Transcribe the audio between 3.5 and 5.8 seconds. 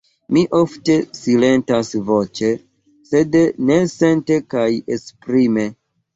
ne sente kaj esprime.